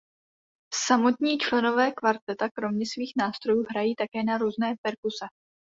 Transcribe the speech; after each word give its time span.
Samotní 0.87 1.37
členové 1.39 1.91
kvarteta 1.91 2.49
kromě 2.49 2.85
svých 2.85 3.13
nástrojů 3.17 3.65
hrají 3.69 3.95
také 3.95 4.23
na 4.23 4.37
různé 4.37 4.75
perkuse. 4.85 5.25